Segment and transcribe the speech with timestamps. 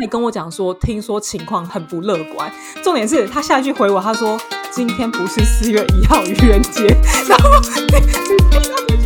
[0.00, 2.50] 还跟我讲说，听说情况很不乐观。
[2.84, 4.38] 重点是他下一句回我，他说
[4.70, 6.86] 今天不是四月一号愚人节。
[7.28, 7.50] 然后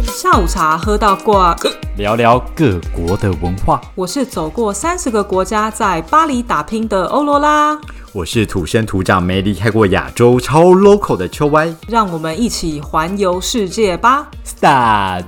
[0.05, 1.57] 下午茶喝到挂，
[1.97, 3.81] 聊聊各国的文化。
[3.95, 7.79] 我是走过三十个国家，在巴黎打拼的欧罗拉。
[8.13, 11.75] 我是土生土长没离开过亚洲超 local 的秋歪。
[11.89, 15.25] 让我们一起环游世界吧！Start。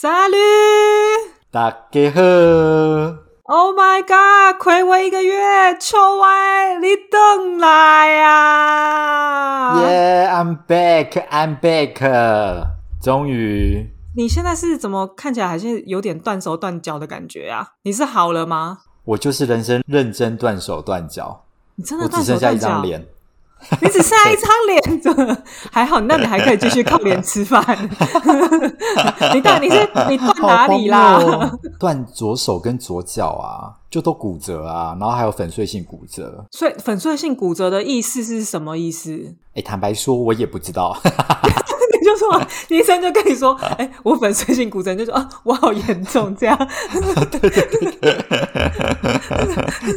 [0.00, 0.36] 沙律，
[1.50, 2.20] 大家好。
[3.42, 4.56] Oh my god！
[4.62, 12.68] 亏我一个月，臭歪，你等来呀！Yeah，I'm back，I'm back。
[13.02, 13.90] 终于。
[14.16, 17.70] 你现在是怎么看起来还是有点断手断脚的感觉啊？
[17.82, 18.78] 你是好了吗？
[19.04, 21.44] 我就是人生认真断手断脚。
[21.74, 23.04] 你真的只剩下一张脸。
[23.82, 27.62] 你只剩下一张脸，着，还好，那你还可以继续靠脸吃饭。
[29.34, 31.50] 你到底是你断哪里啦？
[31.78, 36.44] 断左手跟左脚啊，就都骨折啊，然后还有粉碎性骨折。
[36.52, 39.34] 所以粉碎性骨折的意思是什么意思？
[39.54, 40.96] 哎，坦白说，我也不知道。
[42.04, 46.56] 就说 医生就跟你说，哎，我粉碎性骨折，就说啊，我好严重这样。
[47.30, 47.60] 对 对
[48.00, 48.18] 对，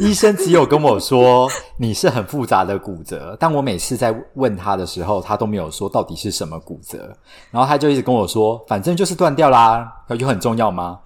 [0.00, 7.14] 医生只有跟我说你是很复杂的骨折，但我每次在问他的时候，他都没有说到底是什么骨折，
[7.50, 11.00] 然后他就一直跟我说，反正就是断掉啦，有很重要吗？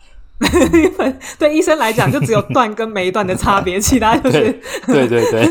[1.39, 5.51] 对医生来讲，就只有断跟没断的差别，其他就是对对对。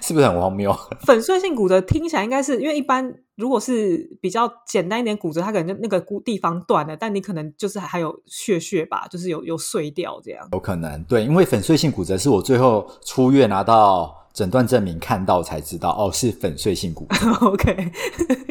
[0.00, 0.74] 是不是很荒谬？
[1.04, 10.46] 粉碎性骨折听起来应该是因为一般如果是比较简单一点骨折，它可能那个骨地方断了，但你可能就是还有血血吧，就是有有碎掉这样。
[10.52, 17.30] 有可能对，因为粉碎性骨折是我最后出院拿到诊断证明看到才知道，哦，是粉碎性骨 折。
[17.46, 17.92] OK，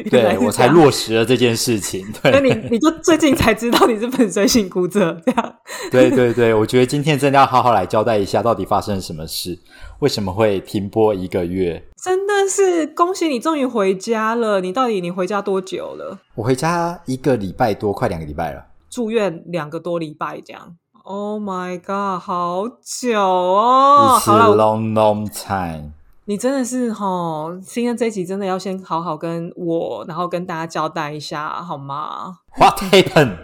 [0.08, 2.06] 对我才落实了这件事情。
[2.22, 5.54] 对，那你你就最近才知道你是粉碎性骨折 这样？
[5.90, 9.58] 对对对，我觉得今天真的要好好来交代一下，到底发生了什么事。
[9.98, 11.82] 为什么会停播一个月？
[12.00, 14.60] 真的是恭喜你，终于回家了。
[14.60, 16.16] 你到底你回家多久了？
[16.36, 18.64] 我回家一个礼拜多，快两个礼拜了。
[18.88, 20.76] 住院两个多礼拜这样。
[21.12, 24.16] Oh my god，好久哦！
[24.22, 25.90] 好了，long long time。
[26.26, 33.38] 你真的是哈，今天这集真的要先好好跟我，然后跟大家交代一下好吗？What happened？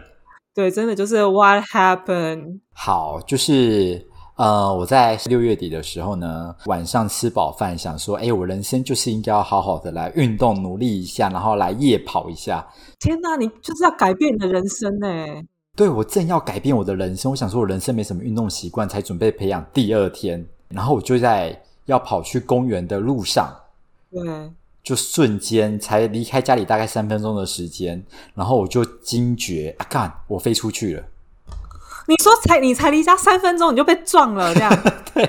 [0.55, 2.61] 对，真的就是 What happened？
[2.73, 4.07] 好，就是。
[4.37, 12.65] 呃，我在六月底的时候呢，晚上吃饱饭，想说，哎，我人生就是应该要好好的来运动，努力一下，然后来夜跑一下。
[13.01, 15.09] 天哪，你就是要改变你的人生呢？
[15.77, 17.31] 对，我正要改变我的人生。
[17.31, 20.45] 我想说，我人生没什么运动习惯，才准备培养第二天。
[20.71, 23.55] 然后我就在要跑去公园的路上，
[24.11, 24.51] 对，
[24.83, 28.03] 就瞬间才离开家里大概三分钟的时间，
[28.35, 31.05] 然后我就惊觉，啊，干，我飞出去了。
[32.09, 34.73] 你说才你才离家三分钟你就被撞了这样？
[35.13, 35.29] 对，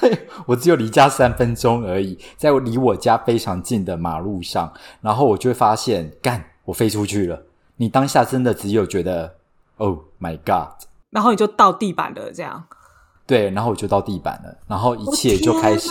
[0.00, 7.44] 对我只有离家三分钟而已，在我离我家非常近的马路上，然后我就会发现，干，我飞出去了。
[7.76, 9.36] 你当下真的只有觉得
[9.78, 10.86] ，Oh my God！
[11.10, 12.64] 然后你就到地板了，这样。
[13.26, 15.90] 对，然后我就到地板了，然后一切就开始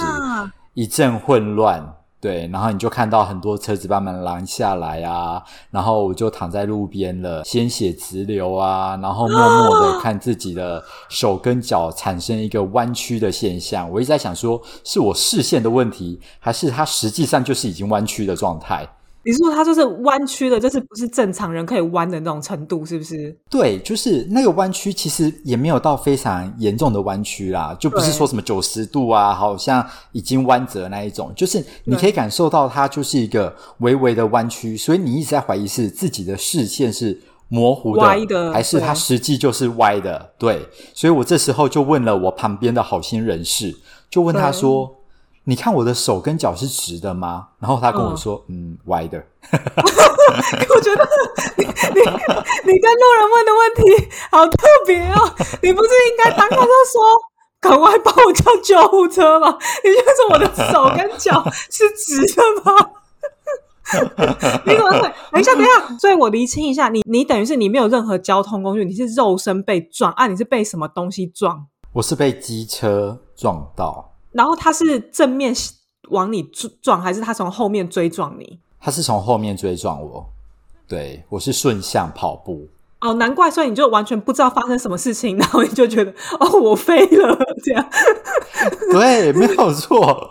[0.74, 1.96] 一阵混乱。
[2.20, 13.88] 对，然后你就看到很多车子慢慢拦下来啊，然后我就躺在路边了，鲜血直流啊，然后默默的看自己的手跟脚产生一个弯曲的现象。
[13.92, 18.88] 我一直在想，说是我视线的问题，还是它实际上就是已经弯曲的状态？
[19.27, 23.35] 你说它就是弯曲的，就是不是正常人可以弯的那种程度，是不是？
[23.49, 40.31] 对，就是那个弯曲，其实也没有到非常严重的弯曲啦，就不是说什么九十度啊，好像已经弯折那一种，就是你可以感受到它就是一个微微的弯曲，所以你一直在怀疑是自己的视线是模糊的，还是它实际就是歪的？
[40.38, 43.75] 对，所以我这时候就问了我旁边的好心人士，
[44.09, 44.97] 就问他说。
[45.47, 47.47] 你看我的手跟脚是直的吗？
[47.58, 49.18] 然后他跟我说，嗯，歪的。
[49.50, 51.08] 我觉得
[51.56, 52.02] 你你
[52.66, 55.33] 你跟路人问的问题好特别哦。
[55.63, 57.01] 你不是应该当他就说，
[57.62, 59.57] 赶快帮我叫救护车吗？
[59.86, 62.92] 你就说我的手跟脚是直的吗？
[64.68, 65.00] 你怎么会？
[65.31, 65.98] 等一下，等一下。
[65.98, 70.27] 所以我厘清一下，你你等于是你没有任何交通工具，你是肉身被撞啊？
[70.27, 71.68] 你是被什么东西撞？
[71.94, 74.17] 我是被机车撞到。
[74.38, 75.51] 然后他是正面
[76.12, 76.44] 往你
[76.84, 78.60] 撞，还是他从后面追撞你？
[78.80, 80.30] 他是从后面追撞我，
[80.88, 82.68] 对我是顺向跑步。
[83.01, 87.89] 哦，难怪，所以你就完全不知道发生什么事情， 然后你就觉得哦，我飞了这样。
[88.92, 90.30] 对，没有错。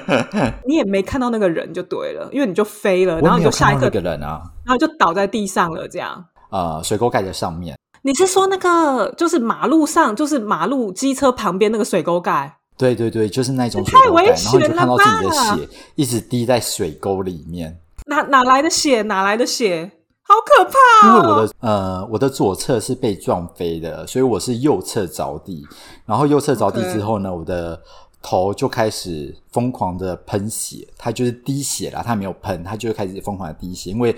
[0.68, 6.24] 你也没看到那个人就对了，因为你就飞了，然后你就下一个人啊，然后就倒在地上了这样。
[6.50, 7.78] 呃水沟盖在上面。
[8.02, 12.57] 你是说那个就是马路上，就是马路机车旁边那个水沟盖？
[12.78, 17.78] 对对对，就是那种水沟盖，然后你就看到自己的血一直滴在水沟里面。
[18.06, 19.02] 哪哪来的血？
[19.02, 19.90] 哪来的血？
[20.22, 21.08] 好可怕！
[21.08, 25.66] 因为我的呃，我的左侧是被撞飞的，所以我是右侧着地。
[26.06, 27.82] 然后右侧着地之后呢，我的
[28.22, 32.02] 头就开始疯狂的喷血，它就是滴血啦。
[32.04, 34.14] 它没有喷，它就开始疯狂的滴血，因为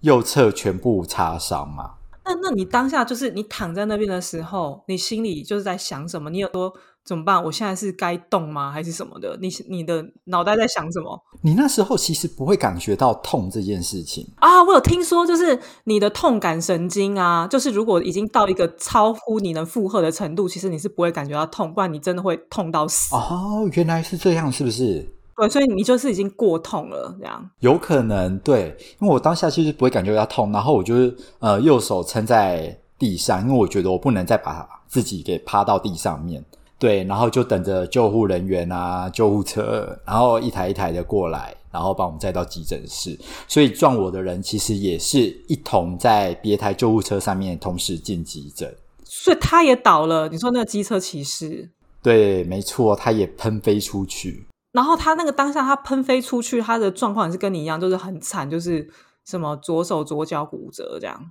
[0.00, 1.92] 右侧全部擦伤嘛。
[2.24, 6.30] 那那你当下就是你躺在那边的时候，你心里就是在想什么？
[6.30, 6.72] 你有多？
[7.04, 7.42] 怎么办？
[7.42, 9.36] 我现在是该动吗，还是什么的？
[9.40, 11.20] 你你的脑袋在想什么？
[11.40, 14.62] 你那时候其实不会感觉到痛这件事情啊！
[14.62, 23.14] 我有听说，就是你的痛感神经啊，就是如果已经到一个超乎你能负荷的程度，其实你是不会感觉到痛，不然你真的会痛到死。
[23.16, 25.04] 哦，原来是这样，是不是？
[25.36, 36.44] 对，所以你就是已经过痛了，这样有可能对，因为我当下其实不会感觉到痛，然后我就是呃右手撑在地上，因为我觉得我不能再把自己给趴到地上面。
[36.82, 43.16] 对，然后就等着救护人员啊，救护车，然后一台一台的过来，然后把我们载到急诊室。
[43.46, 48.74] 所以撞我的人其实也是一同在别台救护车上面同时进急诊。
[49.04, 50.28] 所以他也倒了。
[50.28, 51.70] 你说那个机车骑士？
[52.02, 54.48] 对，没错，他也喷飞出去。
[54.72, 58.90] 然后他那个当下他喷飞出去，他的状况也是跟你一样，就是很惨，就是
[59.24, 61.30] 什么左手左脚骨折这样。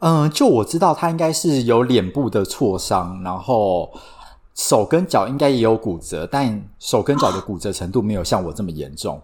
[0.00, 3.90] 嗯，就我知道他应该是有脸部的挫伤，然后。
[4.60, 9.18] 手跟脚应该也有骨折，但手跟脚的骨折程度没有像我这么严重。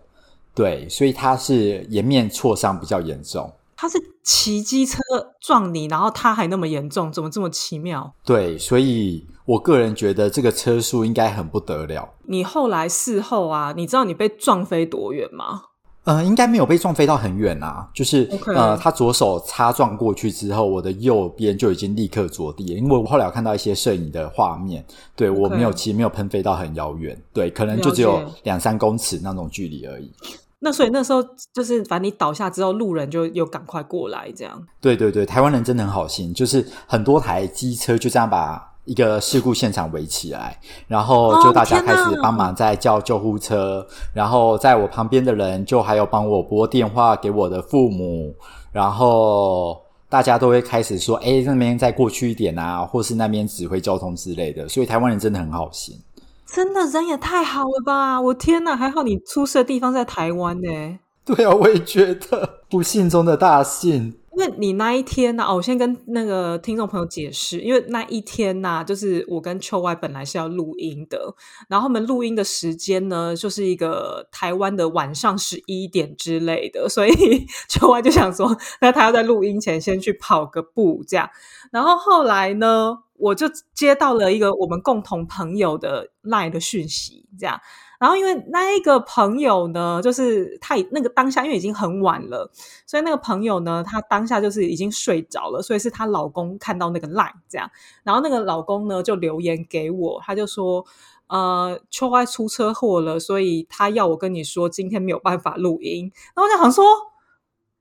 [0.55, 3.53] 对，所以他是颜面挫伤比较严重。
[3.77, 4.99] 他是骑机车
[5.43, 8.11] 撞你，然后他还那么严重，怎么这么奇妙？
[8.25, 12.09] 对，所以我个人觉得这个车速应该很不得了。
[12.25, 15.65] 你后来事后啊，你知道你被撞飞多远吗？
[16.07, 24.85] 呃，应该没有被撞飞到很远啊，就是呃，他左手擦撞过去之后，我的右边就已经立刻着地，因为我后来有看到一些摄影的画面，
[25.17, 30.13] 对我没有，其实没有喷飞到很遥远，对，可能就只有两三公尺那种距离而已。
[30.61, 31.21] 那所以那时候
[31.53, 34.65] 就是，反正你倒下之后，路人就又赶快过来，这样。
[34.81, 38.76] 对对对，台湾人真的很好心，就是很多台机车就这样把。
[38.87, 48.35] 一个事故现场围起来，然后就大家开始帮忙在叫救护车，然后在我旁边的人就还有帮我拨电话给我的父母，
[48.73, 56.01] 然后大家都会开始说：“哎，那边再过去一点啊，或是那边指挥交通之类的。”所以台湾人真的很好心，
[56.47, 58.21] 真的人也太好了吧！
[58.21, 60.99] 我天哪，还好你出事的地方在台湾呢。
[61.25, 64.15] 对啊，我也觉得不幸中的大幸。
[64.37, 71.35] 因为你那一天呢，哦，我先跟那个听众朋友解释，因为那一天呢，就是我跟秋外本来是要录音的，
[71.71, 81.31] 然后我们录音的时间呢，就是一个台湾的晚上十一点之类的，所以秋外就想说， 那他要在录音前先去跑个步，这样。
[81.73, 87.59] 然后后来呢，我就接到了一个我们共同朋友的赖的讯息，这样。
[87.99, 92.51] 然后，因为那一个朋友呢，就是他那个当下，因为已经很晚了，
[92.87, 97.71] 所以那个朋友呢，他当下就是已经睡着了，所以是她老公看到那个 line 这样，
[98.03, 100.85] 然后那个老公呢就留言给我，他就说，
[101.29, 106.13] 呃，秋花出车祸了，所以他要我跟你说，今天没有办法录音。
[106.35, 106.85] 然后我就想说。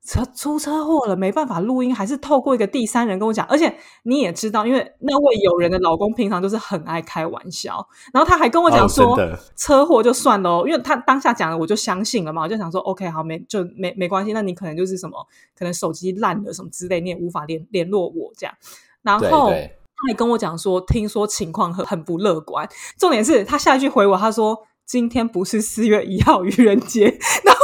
[0.06, 3.44] 车出车祸了，没办法录音，还是透过一个第三人跟我讲。
[3.46, 9.18] 而且你也知道，因为那位友人的老公平常就是很爱开玩笑，然后他还跟我讲说，
[9.56, 14.32] 车祸就算了，因为他当下讲了，我就相信了嘛，我就想说，OK，好，没就没没关系。
[14.32, 15.26] 那你可能就是什么，
[15.58, 18.54] 可能手机烂了什么之类，你也无法联联络我这样。
[19.02, 22.68] 然后他还跟我讲说，听说情况很很不乐观。
[22.96, 27.06] 重点是他下一句回我，他说今天不是四月一号愚人节，
[27.44, 27.60] 然后。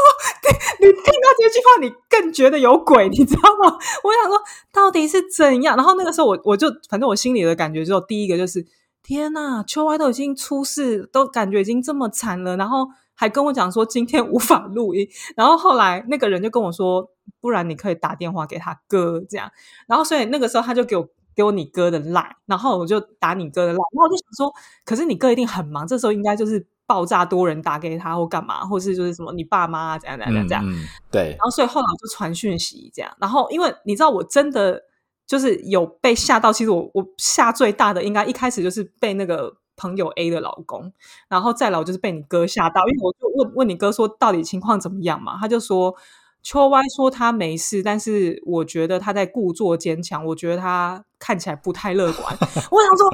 [0.82, 3.78] 你听到这句话，你更觉得有鬼，你知道吗？
[4.02, 4.36] 我想说，
[4.72, 5.76] 到底是怎样？
[5.76, 8.66] 然后那个时候，我我就反正我心里的感觉，就第一个就是，
[9.00, 15.08] 天呐，秋歪都已经出事，都感觉已经这么惨了，然后还跟我讲说今天无法录音。
[15.36, 17.08] 然后后来那个人就跟我说，
[17.40, 19.48] 不然你可以打电话给他哥这样。
[19.86, 23.78] 然后所以那个时候他就给我给我你哥的赖，然后我就打你哥的赖。
[23.78, 24.52] 然后我就想说，
[24.84, 26.66] 可是你哥一定很忙，这时候应该就是。
[26.92, 30.62] 爆炸多人打给他或干嘛，或是就是什么你爸妈啊怎样怎样怎样，
[31.10, 31.30] 对。
[31.30, 34.78] 然后所以后来我就传讯息这样，然后因为你知道我真的
[35.26, 40.92] 就是有被吓到，其实我我吓最大的应该一开始就是被那个朋友 A 的老公，
[41.30, 45.96] 然后再来我就是被你哥吓到，因为我就问问你哥说到底情况怎么样嘛，他就说。
[46.42, 50.24] 秋歪说他没事，但是我觉得他在故作坚强。
[50.26, 52.36] 我觉得他看起来不太乐观。
[52.70, 53.08] 我想说，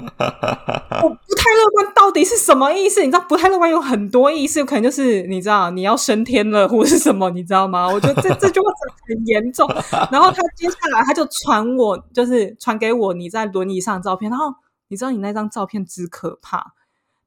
[1.02, 3.00] 我不太乐观到底是什么意思？
[3.02, 7.86] 你知道，不太乐观有很多意思，可能就是你知道你要升天了，或者是什么，你知道吗？
[7.86, 8.66] 我觉得这这句话
[9.06, 9.68] 很严重。
[10.10, 14.30] 然后他接下来他就传我，就是传给我你在轮椅上的照片。
[14.30, 14.46] 然后
[14.88, 16.72] 你知道你那张照片之可怕，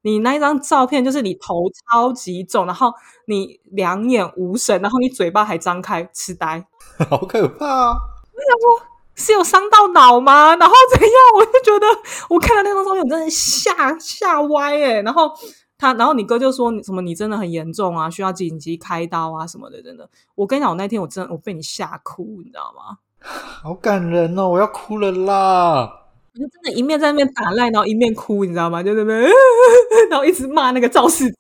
[0.04, 2.94] 你那一张照片就是你头超级重，然后
[3.28, 6.66] 你两眼无神，然后你嘴巴还张开，痴呆，
[7.10, 7.90] 好可怕啊！
[8.34, 8.88] 我想说。
[9.14, 10.56] 是有伤到脑吗？
[10.56, 11.12] 然后怎样？
[11.36, 11.86] 我就觉得
[12.30, 15.02] 我看到那张照片，我真的吓吓歪哎。
[15.02, 15.30] 然后
[15.78, 19.80] 他，然后你哥就说什么你真的很严重啊，需要紧急开刀啊什么的。
[19.84, 22.98] 真的，我跟你讲，我那天我真的我被你吓哭，你知道吗？
[23.20, 26.01] 好感人哦，我要哭了啦！
[26.34, 28.82] 我就真的一面在那边打赖，然后一面哭，你知道吗？
[28.82, 29.20] 就那边，
[30.10, 31.36] 然后一直骂那个肇事者，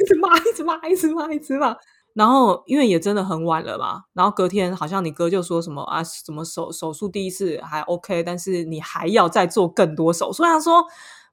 [0.00, 1.76] 一直骂，一直骂，一直骂，一直骂。
[2.14, 10.42] 然后因为也真的很晚了嘛，然后隔天好像你哥就说什么啊，什么手手术第一次还 OK，但是你还要再做更多手术。
[10.42, 10.84] 他说：“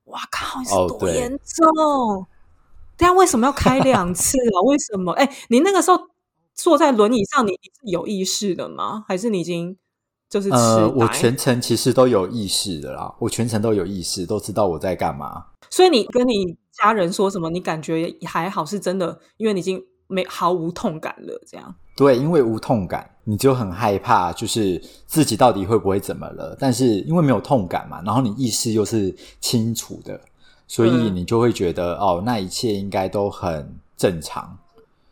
[0.06, 2.28] 哇靠，你是多严重？
[2.98, 4.62] 对啊，为什么要开两次啊？
[4.66, 5.12] 为什么？
[5.14, 6.00] 哎，你那个时候
[6.54, 9.04] 坐在轮椅上，你是有意识的吗？
[9.08, 9.76] 还是你已经
[10.30, 15.46] 就是呃，我全程其实都有意识的啦，我全程都有意识，都知道我在干嘛。
[15.70, 17.50] 所以你跟你家人说什么？
[17.50, 19.84] 你感觉还好是真的，因为你已经。
[20.08, 26.56] 没毫无痛感了，这样对，因为无痛感，你就很害怕，就是自己到底会不会怎么了？
[26.60, 30.22] 但是因为没有痛感嘛，然后你意识又是清楚的，
[30.68, 33.68] 所以你就会觉得哦，那一切应该都很
[33.98, 34.56] 正常。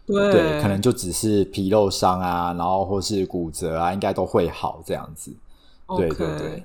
[0.06, 5.32] 对，可能就只是皮肉伤啊，然后或是骨折啊，应该都会好这样子。
[5.98, 6.64] 对对对。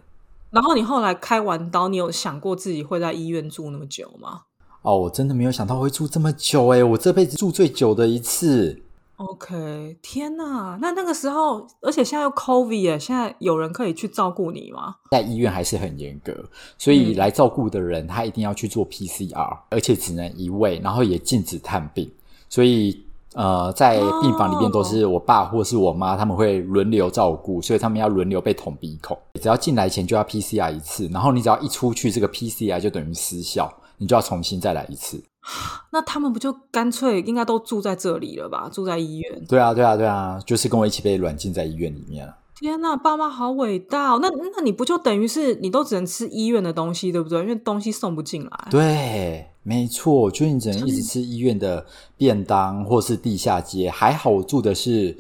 [0.51, 4.43] 然后你后来开完刀，你有想过自己会在医院住那么久吗？
[4.83, 6.83] 哦，我真的没有想到会住这么久哎！
[6.83, 8.81] 我这辈子住最久的一次。
[9.17, 10.79] OK，天哪！
[10.81, 14.95] 那那个时候，而且现在又 COVID 哎，现在有人可以去照顾你吗？
[15.11, 16.33] 在医院还是很严格，
[16.79, 22.09] 所以来照顾的人他一定要去做 PCR，而且只能一位，然后也禁止探病。
[22.49, 23.05] 所以
[23.35, 29.17] 呃，在病房里面都是我爸或是我妈，他们会轮流照顾，所以他们要轮流被捅鼻孔。
[29.41, 33.73] 只要进来前就要 PCR 一次，然后你只要一出去，这个 PCR 就等于失效。
[34.01, 35.21] 你就要重新再来一次，
[35.91, 38.71] 那他们不就干脆应该都住在这里了吧？
[38.73, 39.45] 住在医院？
[39.49, 42.33] 对啊，对啊，对啊，就是跟我一起被软禁在医院里面了。
[42.61, 44.19] 天哪，爸妈好伟大！
[44.21, 47.41] 那那你不就等于是你都只能吃医院的东西，对不对？
[47.41, 48.51] 因为东西送不进来。
[48.69, 51.87] 对，没错，就你只能一直吃医院的
[52.17, 53.89] 便当或是地下街。
[53.89, 55.17] 还好我住的是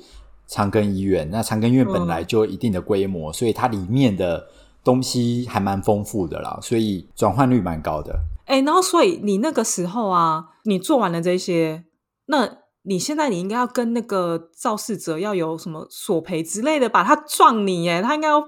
[0.48, 4.48] 长庚医院，那长庚医院本来就一定的规模，所以它里面的
[4.82, 8.18] 东西还蛮丰富的啦，所以转换率蛮高的。
[8.46, 11.84] 哎，然后所以你那个时候啊，你做完了这些，
[12.26, 12.48] 那
[12.88, 17.04] 你现在你应该要跟那个肇事者要有什么索赔之类的吧？
[17.04, 18.42] 他撞你，耶，他应该要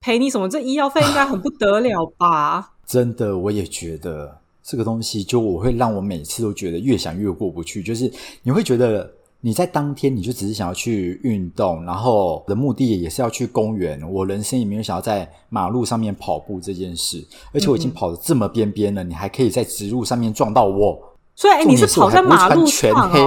[0.00, 0.48] 赔你什么？
[0.48, 2.74] 这医药费应该很不得了吧？
[2.86, 8.10] 真的，我也觉得这个东西，就我会让我每次都觉得越想越过不去，就是
[8.42, 9.10] 你会觉得。
[9.42, 13.98] 你在当天你就只是想要去运动，然后的目的也是要去公园。
[14.12, 21.16] 我人生也没有想要在马路上面跑步这件事，而且我已经跑的这么边边了，你还可以在直路上面撞到我。
[21.34, 23.18] 所以你是跑在马路全黑？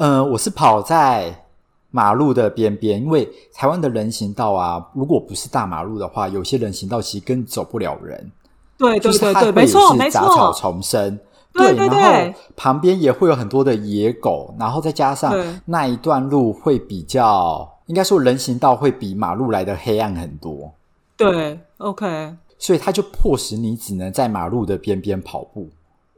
[0.00, 1.44] 嗯，我是跑在
[1.90, 8.32] 马路的边边，因为台湾的人行道啊，如果不是大马路的话，有些人行道其实根本走不了人。
[8.78, 11.18] 对对对对，没错没错，杂草丛生。
[11.52, 20.72] 对，然后旁边也会有很多的野狗，然后再加上那一段路会比较，应该说人行道会比马路来的黑暗很多。
[21.14, 25.68] 对，OK，所以它就迫使你只能在马路的边边跑步。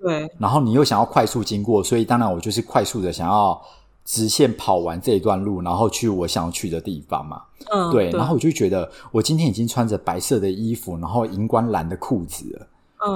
[0.02, 3.60] 对，然后你又想要快速经过，所以当然我就是快速的想要
[4.04, 7.42] 直线跑完这一段路，然后去我想要去的地方嘛。
[7.72, 12.66] 嗯，对，然后我就觉得我今天已经穿着白色的衣服，然后荧光蓝的裤子了。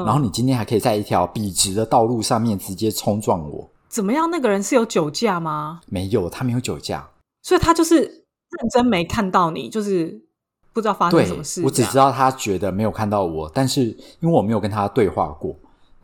[0.05, 3.71] 然后你今天还可以在一条笔直的道路上面直接冲撞我？
[3.88, 4.28] 怎么样？
[4.28, 5.81] 那个人是有酒驾吗？
[5.87, 7.09] 没有，他没有酒驾，
[7.43, 10.21] 所以他就是认真没看到你，就是
[10.73, 11.62] 不知道发生什么事。
[11.64, 13.85] 我只知道他觉得没有看到我，但是
[14.21, 15.55] 因为我没有跟他对话过，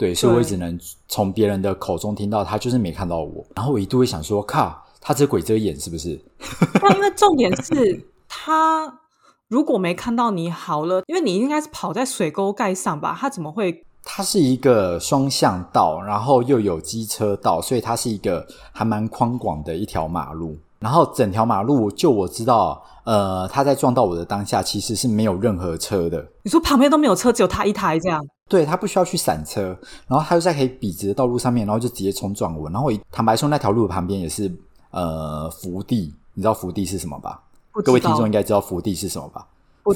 [0.02, 3.46] 对，所以我只能从别人的口中听到他就是没看到我。
[3.54, 6.20] 然后我一度会想说：靠，他这鬼遮眼是不是？
[6.82, 8.98] 那因为重点是他。
[9.46, 13.16] 如果没看到你好了，因为你应该是跑在水沟盖上吧？
[13.16, 13.84] 他怎么会？
[14.02, 20.58] 它是一个双向道，然后又有机车道，所以它是一个还蛮宽广的一条马路。
[20.80, 26.26] 然后整条马路，就我知道，呃，他在撞到我的当下，其实是没有任何车的。
[26.42, 28.20] 你说旁边都没有车，只有他一台这样？
[28.52, 29.74] 对他不需要去闪车，
[30.06, 32.68] 然后他就在可以笔直的道路上面，然后就直接冲撞我。
[32.68, 34.52] 然后坦白说，那条路旁边也是
[34.90, 37.40] 呃福地，你知道福地是什么吧？
[37.82, 39.46] 各位听众应该知道福地是什么吧？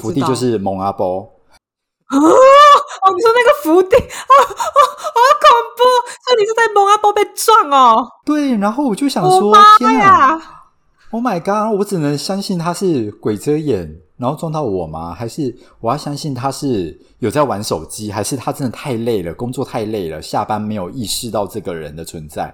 [0.01, 1.19] 福地就是蒙阿波
[2.07, 2.17] 啊！
[2.17, 5.47] 哦，你说那个福地啊啊，好恐
[5.77, 5.83] 怖！
[6.25, 8.09] 所以你是在蒙阿波被撞哦？
[8.25, 10.41] 对，然后我就想说，天哪
[11.11, 11.77] ！Oh my god！
[11.77, 15.13] 我只能相信他是鬼遮眼，然后撞到我吗？
[15.13, 18.11] 还是我要相信他是有在玩手机？
[18.11, 22.53] 还是他真的太累了，工作太累了，下班没有意识到这个人的存在？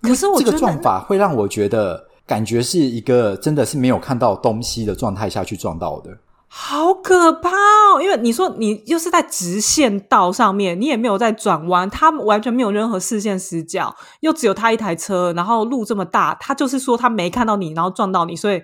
[0.00, 6.16] 可是我这个撞法会让我觉得，感觉是一个真的是没有看到东西的状态下去撞到的。
[6.52, 8.02] 好可怕哦！
[8.02, 18.60] 因为你说你又是在直线道上面，你也没有在转弯，他完全没有任何视线死角，又只有他一台车，然后路这么大，他就是说他没看到你，然后撞到你，所以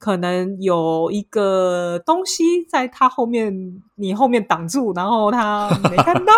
[0.00, 6.32] 可能有一个东西在他后面，你后面挡住，然后他没看到，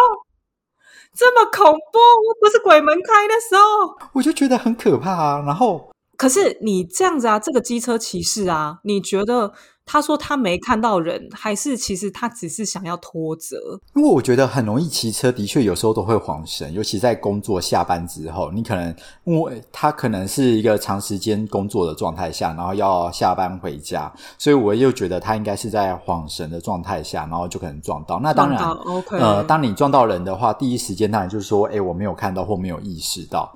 [1.17, 1.99] 这么恐怖，
[2.41, 5.43] 不是鬼门开的时候，我就觉得很可怕啊。
[5.47, 5.89] 然后，
[6.19, 9.53] 可是你这样子啊，这个机车骑士啊，你觉得？
[9.85, 13.79] 他说他没看到人，还是其实他只是想要拖责？
[13.95, 28.19] 因为我觉得很容易骑车，的确有时候都会晃神，尤其在工作下班之后，你可能因为他可能是一个长时间工作的状态下，然后要下班回家，所以我又觉得他应该是在晃神的状态下，然后就可能撞到。
[28.21, 28.63] 那当然
[29.11, 33.55] 呃，当你撞到人的话，第一时间当然就是说，哎，我没有看到或没有意识到。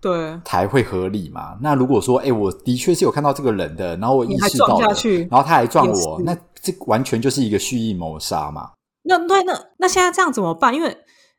[0.00, 1.58] 对，才会合理嘛。
[1.60, 8.70] 那如果说，哎，我的确是有看到这个人的，然后我意识到，下去，然后他还撞我，那这完全就是一个蓄意谋杀嘛。
[9.02, 10.72] 那对，那那现在这样怎么办？
[10.72, 10.96] 因为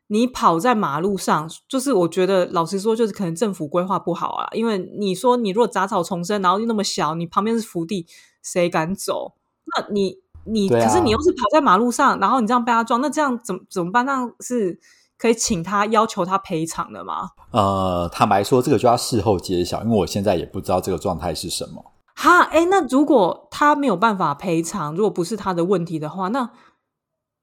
[0.08, 4.46] 你跑在马路上，就是我觉得老实说，就是可能政府规划不好啊。
[4.52, 8.06] 因为你说你如果杂草丛生，然后又那么小，你旁边是福地，
[8.42, 9.32] 谁敢走？
[9.74, 14.04] 那你你可是你又是跑在马路上，然后你这样被他撞，那这样怎怎么办？
[14.04, 14.78] 那是。
[15.18, 17.28] 可以请他要求他赔偿的吗？
[17.52, 21.92] 呃，坦白说，这个就要事后揭晓，因为我现在也不知道这个状态是什么。
[22.16, 26.50] 哈，哎，那如果他没有办法赔偿，如果不是他的问题的话，那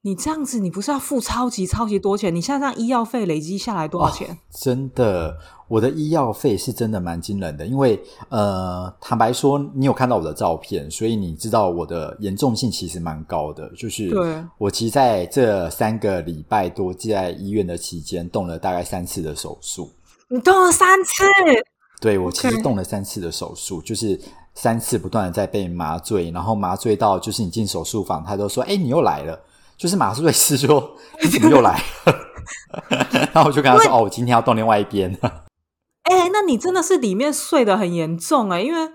[0.04, 2.34] 你这样子，你不是要付超级超级多钱？
[2.34, 4.38] 你现在让医药费累积下来多少钱？
[4.52, 5.38] 真的。
[5.68, 13.72] 我的医药费是真的蛮惊人的，因为呃，坦白说，你有看到我的照片，所以你知道我的严重性其实蛮高的。
[13.78, 14.12] 就是
[14.58, 19.90] 我其实在这三个礼拜多在医院的期间，动了大概三次的手术。
[20.28, 21.24] 你动了三次？
[22.02, 24.20] 对，我其实动了三次的手术，就是
[24.54, 29.40] 三次不断的在被麻醉，然后麻醉到就是你进手术房，他都说：“哎，你又来了。”
[29.82, 32.16] 就是麻醉师说：“你怎么又来了？
[33.34, 35.12] ”然后我就跟他说：“哦，我今天要动另外一边。”
[36.06, 38.92] 哎，那你真的是里面碎的很严重哎，因为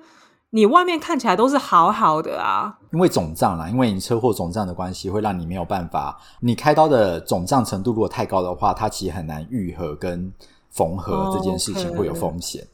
[0.50, 2.78] 你外面看起来都是好好的啊。
[2.92, 6.16] 因为肿胀啦，因为你车祸肿胀的关系，会让你没有办法。
[6.38, 10.32] 你开刀的肿胀程度如果太高的话，它其实很难愈合跟
[10.70, 12.64] 缝合这件事情会有风险。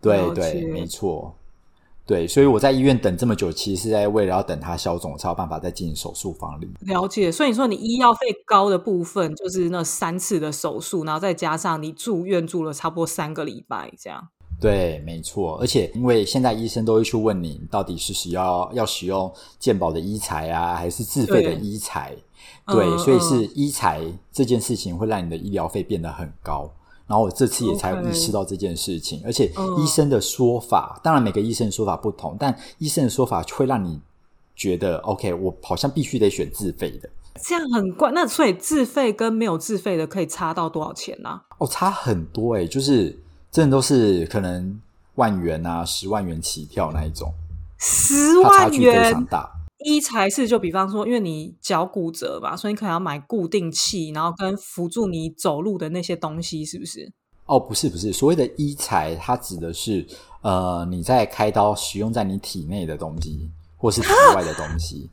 [0.00, 1.36] 对对，没错。
[2.10, 6.68] 对，所以我在医院等这么久，其实是在为了要等它消肿，才有办法再进手术房里。
[6.80, 14.26] 了解，所以你说你医药费高的部分，就是那三次的手术，然后再加上你住院住了差不多三个礼拜，这样。
[14.60, 15.56] 对，没错。
[15.60, 22.16] 而且因为现在医生都会去问你，到底是需要要使用健保的医材啊，还是自费的医材？
[22.66, 24.00] 对，所以是医材
[24.32, 26.68] 这件事情会让你的医疗费变得很高。
[27.10, 34.00] 然后我这次也才意识到这件事情，而且医生的说法，当然每个医生的说法不同，但医生的说法会让你
[34.54, 37.10] 觉得，OK，我好像必须得选自费的，
[37.42, 38.12] 这样很怪。
[38.12, 41.40] 那所以自费跟没有自费的可以差到多少钱呢？
[41.58, 43.18] 哦，差很多哎，就是
[43.50, 44.80] 真的都是可能
[45.16, 47.34] 万元啊，十万元起跳那一种，
[47.76, 49.50] 十万元差距非常大。
[49.84, 57.10] 一材是就比方说，因为你脚骨折吧，所以你可能要买固定器，然后跟辅助你走路的那些东西，是不是？
[57.46, 60.06] 哦，不是不是，所谓的医材，它指的是
[60.42, 65.10] 呃你在开刀使用在你体内的东西，或是体外的东西。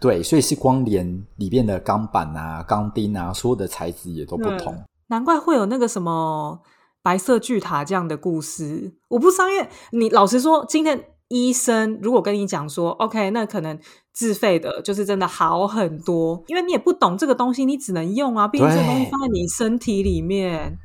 [0.00, 4.80] 对，所以是光连里面的钢板啊、钢钉啊，所有的材质也都不同。
[5.08, 6.60] 难怪会有那个什么
[7.02, 8.94] 白色巨塔这样的故事。
[9.08, 11.04] 我不知道，因为你老实说，今天。
[11.28, 13.78] 医生如果跟你讲说，OK，那可能
[14.12, 20.78] 自费的，就是真的好很多，因为你也不懂这个东西，你只能用啊，毕竟这个东西放在你身体里面。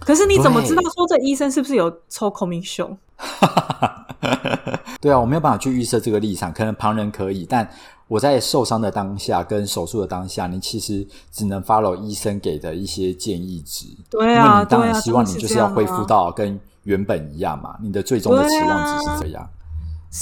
[0.00, 2.98] 可是你怎么知道说这医生是不是有抽孔明熊？
[5.00, 7.68] 对啊，我没有办法去预设这个立场，可能旁人可以，但
[8.08, 13.86] 我在受伤的当下跟手术的当下，你其实只能 follow 医生给的一些建议值。
[14.10, 19.48] 对啊，你当然希望你就是要恢复到跟原本一样嘛，你的最终的期望值是这样。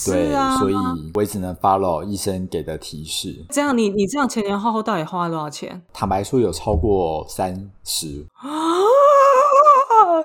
[0.06, 0.74] 对，所以
[1.14, 3.44] 我也只能 follow 医生给的提示。
[3.50, 5.82] 这样，你你这样前前后后到底花了多少钱？
[5.92, 8.48] 坦白说，有超过三十啊！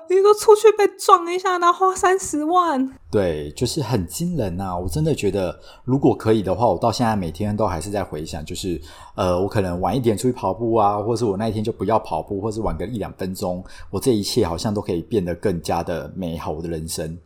[0.08, 2.90] 你说出去被撞一下，然后花三十万？
[3.10, 4.76] 对，就是很惊人呐！
[4.76, 8.80] 我真的觉得，如果可以的话，我到现在每天都还是在回想，就是
[9.16, 17.18] 呃，我可能晚一点出去跑步啊，或是我那一天就不要跑步，或是晚个一两分钟，我这一切好像都可以变得更加的美好，我的人生。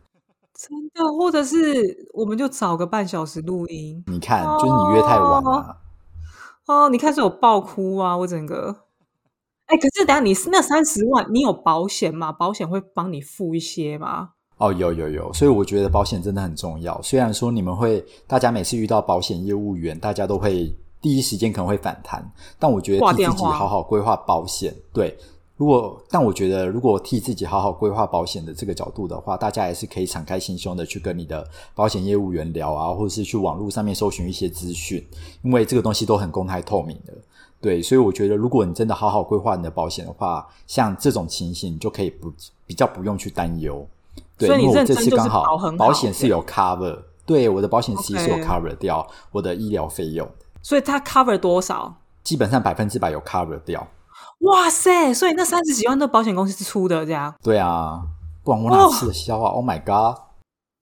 [0.65, 1.57] 真的，或者是
[2.13, 4.01] 我们就找个半小时录音。
[4.07, 5.77] 你看，就是你约太晚了。
[6.67, 8.15] 哦，你开始有爆哭啊！
[8.15, 8.73] 我整个，
[9.65, 12.31] 哎，可是等下你那三十万，你有保险吗？
[12.31, 14.29] 保险会帮你付一些吗？
[14.57, 17.01] 哦，有有有，所以我觉得保险真的很重要。
[17.01, 25.17] 虽然说你们会，大家每次遇到保险业务员，大家都会第一时间可能会反弹，但我觉得替自己好好规划保险，对。
[25.55, 35.05] 如果，但我觉得，如果替自己好好规划保险的这个角度的话，大家还是可以敞开心胸的去跟你的保险业务员聊啊，或者是去网络上面搜寻一些资讯，
[35.43, 37.13] 因为这个东西都很公开透明的。
[37.61, 42.33] 对，所以我觉得，如果你真的好好规划你的保险的话，像这种情形，你就可以不
[42.65, 43.87] 比较不用去担忧。
[44.37, 50.27] 对，因为我这次刚好保险是有 cover，对，我的保险其实是有 cover 掉我的医疗费用。
[50.61, 51.95] 所以它 cover 多少？
[52.23, 53.87] 基本上百分之百有 cover 掉。
[54.43, 55.13] 哇塞！
[55.13, 57.33] 所以那三十几万都保险公司出的，这样？
[57.41, 58.01] 对啊，
[58.43, 60.21] 不然我哪吃得消啊？Oh my god！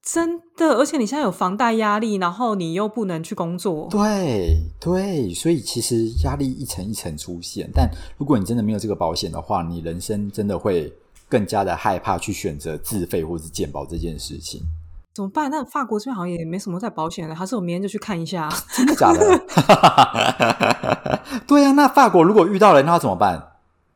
[0.03, 3.87] 真的，而且你现在有房贷压力，然后你又不能去工作。
[3.91, 7.69] 对对，所以其实压力一层一层出现。
[7.71, 10.91] 但如果你真的没有这个保险的话，你人生真的会
[11.29, 14.59] 更加的害怕去选择自费或是健保这件事情。
[15.13, 15.51] 怎么办？
[15.51, 18.49] 那法国这边好像也没什么在保险的，还是我明天就去看一下？
[18.73, 19.19] 真的假的？
[21.45, 23.50] 对啊，那法国如果遇到了，那怎么办？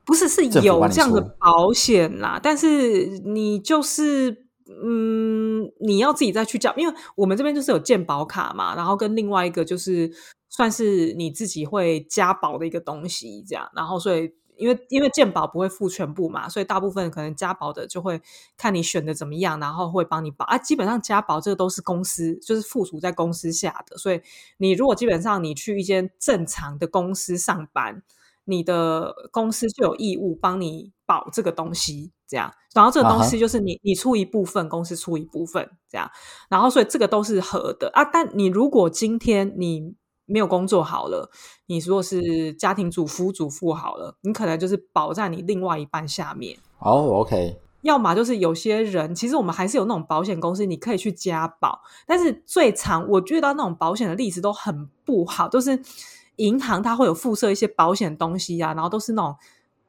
[0.05, 4.45] 不是是有这样的保险啦，但是你就是
[4.83, 10.11] 嗯，你要自己再去交，因为我们这边就是有健保卡嘛，然后跟另外一个就是
[10.49, 18.21] 算是你自己会加保的一个东西，这样，然后所以因为因为健保不会付全部嘛，所以大部分可能加保的就会
[18.57, 20.57] 看你选的怎么样，然后会帮你保啊。
[20.57, 24.21] 基本上加保这个都是公司就是附属在公司下的，所以
[24.57, 28.03] 你如果基本上你去一间正常的公司上班。
[28.45, 36.09] 你的公司就有义务帮你保这个东西，这样，然后这个东西就是你你出一部分，公司出一部分，这样，
[36.49, 38.05] 然后所以这个都是合的啊。
[38.05, 41.29] 但你如果今天你没有工作好了，
[41.67, 46.57] 你如果是家庭主夫主妇好了，你可能就是保在你另外一半下面。
[46.79, 47.59] 哦，OK。
[47.81, 55.79] 要么就是有些人，其实我们还是有那种保险公司，你可以去加保，但是最常我遇到那种保险的例子都很不好，都是。
[56.37, 59.35] 银行它会有附设一些保险东西呀，然后都是那种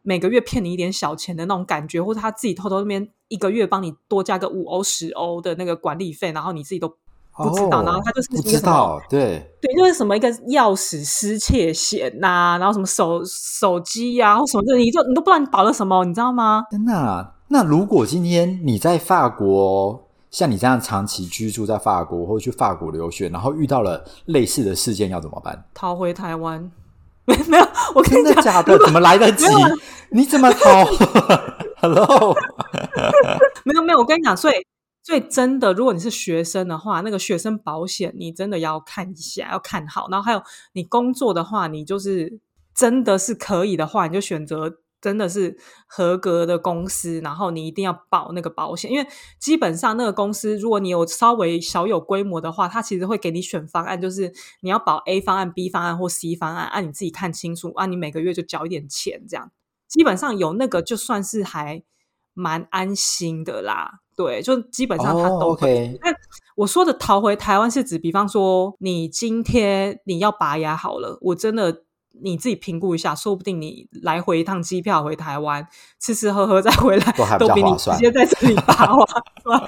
[0.03, 16.65] 每个月骗你一点小钱的那种感觉，或者他自己偷偷那边一个月帮你多加个五欧十欧的那个管理费，然后你自己都不知道，然后他就是不知道，对对，就是什么一个钥匙失窃险呐，然后什么手手机呀或什么的，你就你都不知道你保了什么，你知道吗？
[16.71, 17.35] 天哪！
[17.49, 20.06] 那如果今天你在法国？
[20.37, 25.65] 像你这样长期居住在法国，或者去法国留学，然后遇到了类似的事件，要怎么办？
[25.73, 26.71] 逃回台湾？
[27.25, 28.79] 没有，我真的假的？
[28.85, 29.47] 怎么来得及？
[30.11, 30.85] 你怎么逃
[31.79, 32.37] ？Hello？
[33.65, 34.55] 没有没有，我跟你讲，所以
[35.03, 40.07] 所以真的，如果你是学生的话，那个学生保险你真的要看一下，要看好。
[40.11, 40.43] 然后还有
[40.75, 42.39] 你工作的话，你就是
[42.75, 44.81] 真的是可以的话，你就选择。
[45.01, 45.57] 真的是
[45.87, 49.07] 合格的公司，然后你一定要保那个保险，因为
[49.39, 54.33] 基本上那个公司，如果你有稍微小有规模的话，它其实会给你选方案，就是
[54.63, 59.53] 你要保 A 方案、B 方案或 C 方案，按你自己看清楚，啊，你每个月就交一点钱，这样
[59.87, 61.83] 基本上有那个就算是还
[62.35, 64.01] 蛮安心的啦。
[64.17, 65.97] 对，就基本上它都会。
[66.03, 66.11] 那
[66.57, 71.86] 我说的逃回台湾是指，比方说你今天你要拔牙好了，我真的。
[72.23, 75.67] 你自己评估一下，说不定你来回一趟机票回台湾，
[76.01, 79.07] 吃吃喝喝再回来，都比你直接在这里 拔完。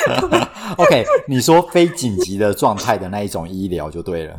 [0.78, 4.36] OK，你说非紧急的状态的那一种医疗就对了。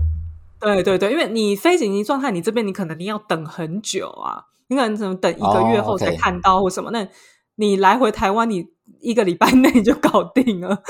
[0.59, 6.91] 对对对，因为你非紧急状态，你这边你可能你要等很久啊，你可能怎么等一个月后才看到或什么？
[6.91, 7.07] 那
[7.55, 8.65] 你来回台湾，你
[9.01, 10.81] 一个礼拜内就搞定了。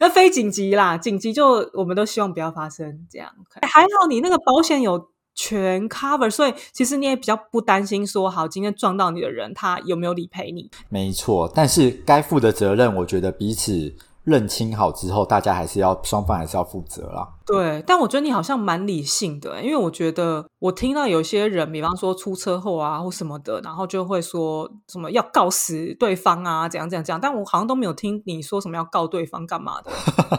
[0.00, 3.30] 那非紧急啦，紧急就我们都希望不要发生这样。
[3.62, 10.70] 还好你那个保险有全 cover，所以其实你也比较不担心说，好今天撞到你的人他有没有理赔你？
[10.88, 13.94] 没错，但是该负的责任，我觉得彼此。
[14.24, 17.26] 认清好之后，大家还是要双方还是要负责啦。
[17.46, 27.20] 对，但我觉得你好像蛮理性的，因为我觉得我听到有些人，比方说出车祸啊或什么的，然后就会说什么要告死对方啊，怎样怎样怎样。
[27.20, 29.90] 但我好像都没有听你说什么要告对方干嘛的。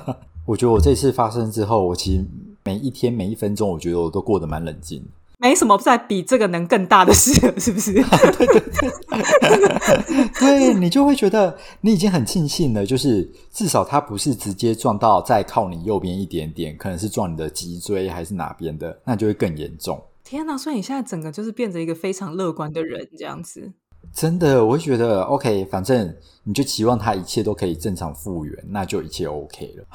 [0.46, 2.26] 我觉得我这次发生之后，我其实
[2.64, 5.06] 每一天每一分钟，我觉得我都过得蛮冷静。
[5.42, 7.94] 没什么再比这个能更大的事，是不是？
[7.94, 8.04] 对
[8.46, 20.00] 对对，对你就会觉得你已经很庆幸了，就是至少它不是直接撞到再靠你右边一点点，可能是撞你的脊椎还是哪边的，那就会更严重。
[20.24, 20.56] 天哪！
[20.56, 23.72] 所以你现在整个就是变成一个非常乐观的人，这样子。
[24.14, 29.86] 真的，我会觉得 OK，反正你就期望他一切都可以正常复原，那就一切 OK 了。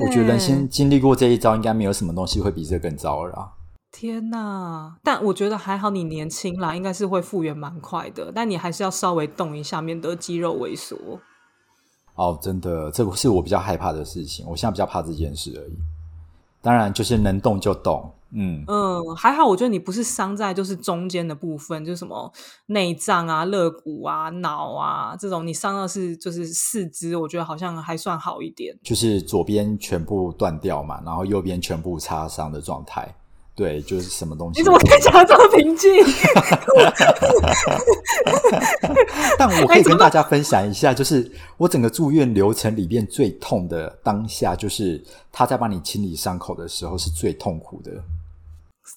[0.00, 3.52] 我觉得人生经历过这一招，应该没有什么东西会比这更糟了。
[3.98, 4.94] 天呐！
[5.02, 8.30] 但我觉得还好，你年轻啦，应该是会复原蛮快的。
[8.32, 10.96] 但你还是要稍微动一下，免得肌肉萎缩。
[12.14, 14.46] 哦，真的，这个是我比较害怕的事情。
[14.46, 15.76] 我现在比较怕这件事而已。
[16.62, 18.08] 当然，就是能动就动。
[18.30, 22.32] 嗯嗯，还好，我觉得你不是伤在就是中间的部分，就是什么
[22.66, 28.78] 内脏啊、肋骨啊、脑啊这种，你伤到是就是四肢，我觉得好像还算好一点。
[28.84, 33.12] 就是左边全部断掉嘛，然后右边全部擦伤的状态。
[33.58, 34.60] 对，就是什么东西？
[34.60, 35.92] 你怎么可以讲这么平静？
[39.36, 47.90] 但我可以跟大家分享一下，就是我整个住院流程里面最痛的当下，就是他在帮你清理伤口的时候是最痛苦的。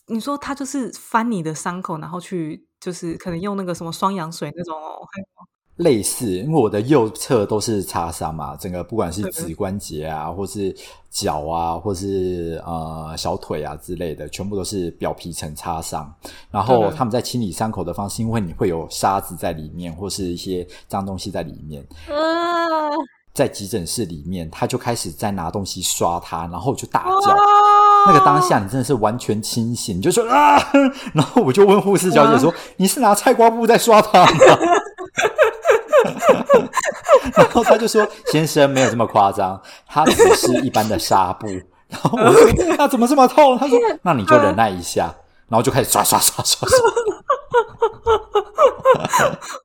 [0.06, 5.00] 你说他就是翻你的伤口，然后去就是可能用那个什么双氧水那种哦。
[5.78, 10.76] 类似，因为我的右侧都是擦伤嘛，整个不管是指关节啊，或是
[11.10, 16.14] 脚啊，或是呃小腿啊之类的，全部都是表皮层擦伤。
[16.52, 21.84] 然后他们在清理伤口的方式，因为你会有沙子在里面，或是一些脏东西在里面。
[23.34, 27.34] 在急诊室里面，他就开始在拿东西刷它，然后就大叫。
[28.06, 30.62] 那个当下，你真的是完全清醒，就说啊，
[31.16, 34.32] 然后我就问护士小姐说：“你是拿菜瓜布在刷它吗？”
[37.42, 41.48] 然后他就说：“先生没有这么夸张，他只是一般的纱布。
[41.90, 42.42] ”然后我说
[42.78, 45.14] ：“那怎么这么痛？”他说：“那你就忍耐一下。”
[45.50, 46.80] 然后就开始刷刷刷刷刷。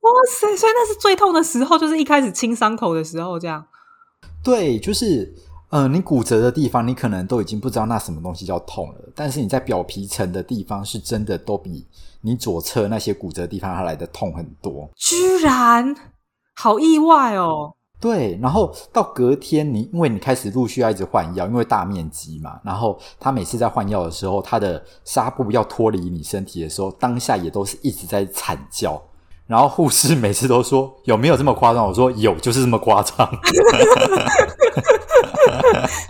[0.01, 0.57] 哇塞！
[0.57, 3.65] 所以那是最痛的时候，就是一开始清伤口的时候，这样。
[4.43, 5.33] 对，就是
[5.71, 11.87] 嗯，你骨折的地方，你可能都已经不知道那什么东西叫痛了，但是你在表皮层的地方，是真的都比
[12.23, 14.91] 你左侧那些骨折地方它来的痛很多。
[14.97, 15.95] 居然！
[16.57, 17.75] 好意外哦！
[18.01, 29.01] 对，然后到隔天，你因为你开始陆续要一直换药，因为大面积嘛，然后他每次在换药的时候，他的纱布要脱离你身体的时候，当下也都是一直在惨叫。
[29.47, 33.17] 然后护士每次都说：“有没有这么夸张？”我说：“有，就是这么夸张。”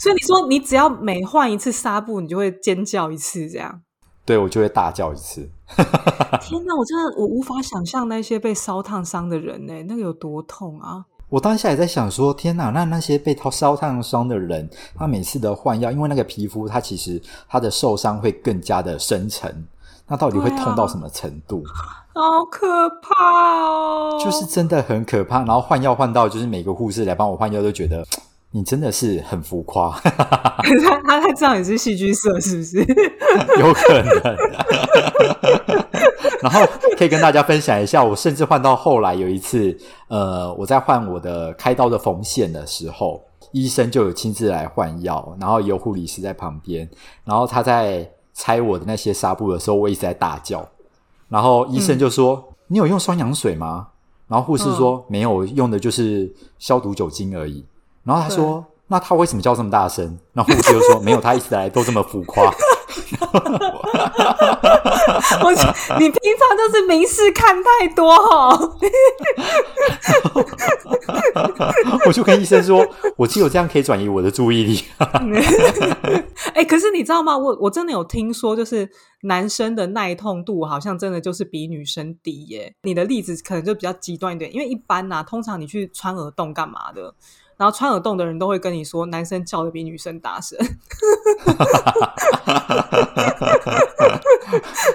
[0.00, 3.82] 所以你说，你只要每换一次纱布，你就会尖叫一次，这样？
[4.26, 5.48] 对，我就会大叫一次。
[6.42, 11.04] 天哪，我真的我无法想象那些被烧烫伤的人呢，那个有多痛啊！
[11.28, 19.66] 我当下也在想说，天哪，那那些被烧烧烫伤的人，他每次的换药，因为那个皮肤，它其实它的受伤会更加的深沉，
[20.06, 21.62] 那到底会痛到什么程度？
[22.14, 23.24] 好可怕
[23.64, 24.18] 哦！
[24.24, 25.38] 就是真的很可怕。
[25.44, 28.04] 然后换药换到，就是每个护士来帮我换药都觉得。
[28.56, 30.16] 你真的是很浮夸， 他
[31.04, 32.78] 他他知道你是戏剧社，是不是？
[33.60, 34.36] 有可能。
[36.40, 36.66] 然后
[36.96, 39.76] 可以跟大家分享一下，我甚至换到后来有一次，
[40.08, 43.20] 呃，我在换我的开刀的缝线的时候，
[43.52, 46.88] 医生就有亲自来换药，然后有护理师在旁边，
[47.24, 50.66] 然后他在拆我的那些纱布的时候，我一直在大叫，
[51.28, 53.88] 然后医生就说：“你有用双氧水吗？”
[54.28, 57.62] 然后护士说：“没有，用的就是消毒酒精而已。”
[58.06, 62.44] 然后他说：“那他为什么叫这么大声？”然后护士就说：“没有，他一直来都这么浮夸。
[65.42, 65.50] ”我
[65.98, 68.56] 你平常就是明示看太多哈。
[72.06, 72.86] 我就跟医生说
[73.18, 74.84] ：“我只有这样可以转移我的注意力。
[76.54, 77.36] ”哎，可是你知道吗？
[77.36, 78.88] 我我真的有听说，就是
[79.22, 82.72] 男生的耐痛度好像真的就是比女生低耶。
[82.82, 87.12] 你的例子可能就比较极端一点，因为一般呐，通常你去穿耳洞干嘛的？
[87.56, 90.58] 然后穿耳洞的人都会跟你说，男生叫的比女生大声，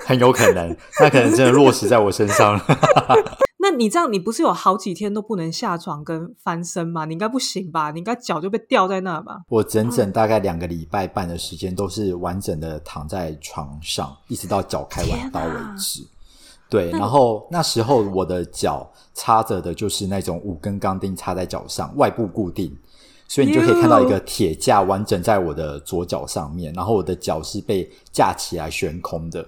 [0.05, 2.63] 很有可能，那可能真的落实在我身上了。
[3.63, 7.05] 那你这样，你不是有好几天都不能下床跟翻身吗？
[7.05, 7.91] 你应该不行吧？
[7.91, 9.41] 你应该脚就被吊在那吧？
[9.49, 16.01] 我整整大概两个礼拜半的时间都是完整的躺在床上，一直到脚开完刀为止。
[16.71, 22.73] 对，然后那时候我的脚插着的就是那种五根钢钉插在脚上，外部固定，
[23.27, 29.45] 所以你就可以看到一个铁架完整在我的左脚上面，然后我的脚是被架起来悬空的，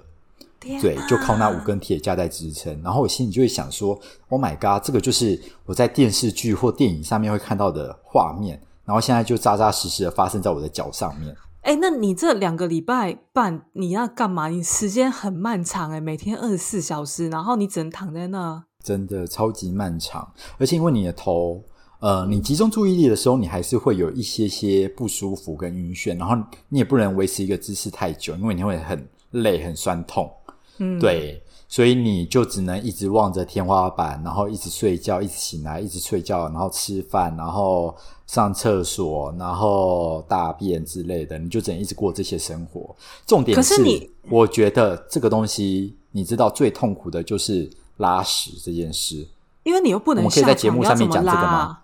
[0.59, 2.77] 对，就靠那五根铁架在支撑。
[2.83, 11.33] 然后我心里就会想说：“Oh my god，这个就是我在电视剧或电影上面会看到的画面，然后现在就扎扎实实的发生在我的脚上面。”
[11.63, 14.49] 哎，那你这两个礼拜半你要干嘛？
[14.49, 20.29] 你时间很漫长哎，每天二十四小时，然后你只能躺在那，真的超级漫长。
[20.57, 21.63] 而且因为你的头，
[22.01, 26.35] 呃，你集中注意力的时候，你还是会有一些些不舒服跟晕眩，然后
[26.67, 30.29] 你也不能维持一个姿势太久，因为你会很累、很酸痛。
[30.77, 37.95] 嗯，对，所以你就只能一直望着天花板，然后一直睡觉，一直醒来，一直睡觉，然后吃饭，然后
[38.27, 42.95] 上厕所，然后大便之类的，你就只能一直过这些生活。
[43.25, 49.27] 重点可是你我觉得这个东西，你知道最痛苦的就是拉屎这件事。
[49.63, 51.81] 因为你又不能我们可以在下节目床你要怎么上面讲这个拉啊？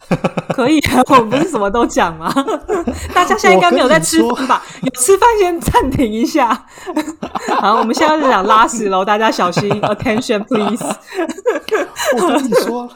[0.53, 2.29] 可以啊，我们不是什么都讲吗？
[3.13, 4.63] 大家现在应该没有在吃饭吧？
[4.81, 6.65] 有吃饭先暂停一下。
[7.61, 10.85] 好，我们现在就讲拉屎喽，大家小心，attention please。
[12.17, 12.89] 我跟你说，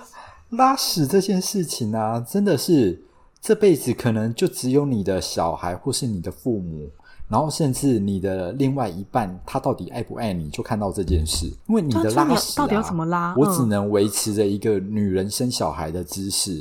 [0.49, 3.03] 拉屎这件事情啊，真的是
[3.41, 6.89] 这辈子可能就只有你的小孩或是你的父母，
[7.33, 11.47] 然后甚至你的另外一半，他到底爱不爱你，就看到这件事。
[11.67, 16.51] 因为你的拉屎、啊、到底要怎么拉我嗯只能维持着一个女人生小孩的姿势，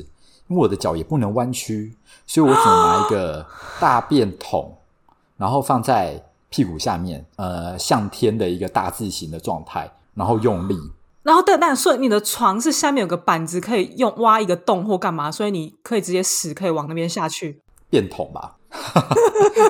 [0.48, 1.94] 因为我的脚也不能弯曲，
[2.26, 3.46] 所以我只能拿一个
[3.78, 4.74] 大便桶，
[5.36, 10.78] 然后放在屁股下面，呃，向天的一个大字形的状态，然后用力。
[11.22, 17.60] 然后但，但所以你的床是下面有个板子，可以用挖一个洞或干嘛，所以你可以直接屎可以往那边下去。
[17.90, 18.56] 便桶吧，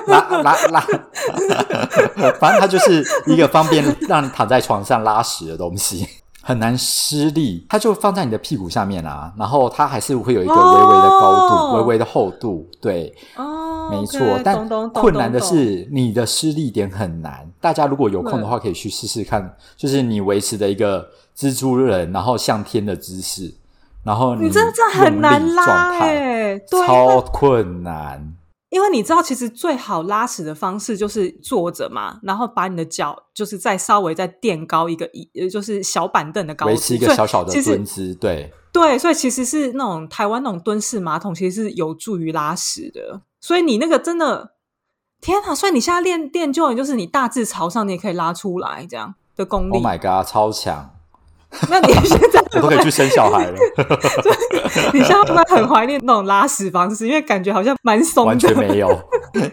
[0.07, 0.79] 拉 拉拉，
[2.39, 6.07] 反正它就是一个方便让你躺在床上拉屎的东西，
[6.41, 17.49] 很难施力，它就放在你的屁股下面啊，然后它还是会有一个微微的高度、哦微微的厚度，对，哦，没错但困难的是你的施力点很难。
[17.59, 23.51] 大家如果有空的话，可以去试试看，就是你维持的一个蜘蛛人，然后向天的姿势，
[24.03, 25.91] 然后你真的很难拉
[26.85, 28.35] 超困难。
[28.73, 43.21] 因为你知道，其实最好拉屎的方式就是坐着嘛，然后把你的脚就是再稍微再垫高一个一，呃，就是小板凳的高度，维持一个小小的蹲姿，对，对，所以其实是那种台湾那种蹲式马桶，其实是有助于拉屎的。
[43.39, 44.53] 所以你那个真的，
[45.21, 45.53] 天哪！
[45.53, 49.73] 所以你现在练练就了，就是你大致朝上，你也可以拉出来这样的功力。
[49.73, 50.89] Oh my god，超强！
[51.69, 53.57] 那你现在我都可以去生小孩了，
[54.93, 55.23] 你现在
[55.55, 57.07] 很怀念那种拉屎方式？
[57.07, 58.99] 因为感觉好像蛮松的，完全没有，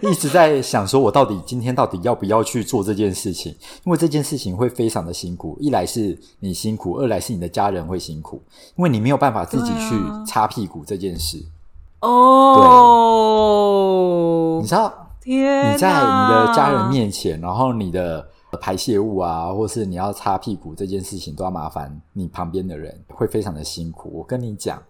[0.00, 3.54] 一直在想说，我到底今天到底要不要去做这件事情？
[3.84, 8.42] 因为这件事情会非常的辛苦，一来是你辛苦，二来是你的家人会辛苦，
[8.76, 9.94] 因为你没有办法自己去
[10.26, 11.38] 擦屁股这件事。
[12.00, 12.70] 哦
[14.62, 14.66] 你。
[14.66, 18.26] 知道，天，你在你的家人，面前，然后你的
[18.58, 24.10] 排泄物啊，或是你要擦屁股这件事情，都要麻烦你旁边的人，会非常的辛苦。
[24.12, 24.82] 我跟你讲，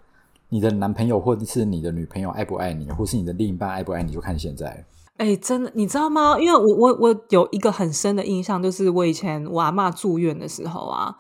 [0.49, 4.85] 你的男朋友或者是你的女朋友爱不爱你，或是你的另一半爱不爱你，就看现在。
[5.18, 6.38] 哎、真的，你知道吗？
[6.40, 11.14] 因为我我我有一个很深的印象，就是我以前我阿嬷住院的时候啊，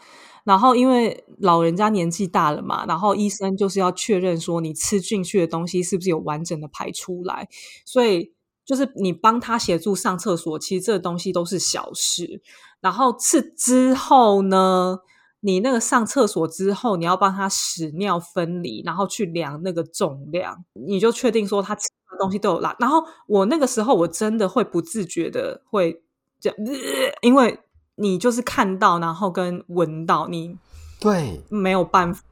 [0.44, 7.46] 然后因为老人家年纪大了嘛，然后医生就是要确认说你吃进去的东西是不是有完整的排出来，
[7.84, 8.32] 所以
[8.70, 12.40] 就是你帮他协助上厕所，其实这东西都是小事。
[12.80, 14.96] 然后是之后呢，
[15.40, 22.76] 你那个上厕所之后，你要帮他屎尿分离，然后去量那个重量，你就确定说他吃的东西都有拉。
[22.78, 26.00] 然后我那个时候我真的会不自觉的会
[26.38, 27.58] 这样，呃因为
[27.96, 30.56] 你就是看到，然后跟闻到，你
[31.00, 32.22] 对，没有办法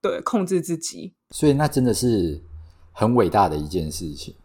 [0.00, 1.12] 对控制自己。
[1.30, 2.40] 所以那真的是
[2.92, 4.36] 很伟大的一件事情。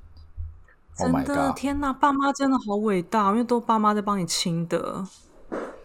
[1.00, 1.52] Oh 真的！
[1.56, 5.04] 天哪，爸妈真的好伟大，因为都爸妈在帮你亲的。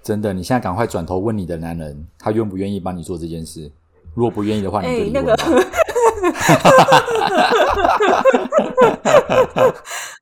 [0.02, 3.72] 真的，你现在赶快转头问你的男人，他愿不愿意帮你做这件事？
[4.14, 5.68] 如果不愿意的话，你就哎、离那个婚吧。，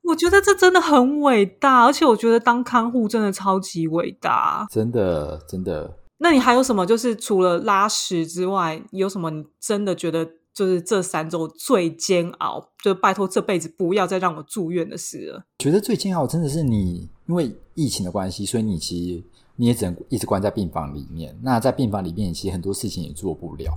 [0.03, 4.65] 我觉得这真的很伟大，而且我觉得当看护真的超级伟大。
[4.71, 6.85] 真的，真的，那你还有什么？
[6.85, 12.69] 就是除了拉屎之外，有什么你真的觉得就是这三周最煎熬？
[12.83, 15.45] 就拜托这辈子不要再让我住院的事了。
[15.59, 19.23] 觉得最煎熬真的是你，因为疫情的关系，所以你其实
[19.55, 21.37] 你也只能一直关在病房里面。
[21.43, 23.71] 那在病房里面，其实很多事情也做不了。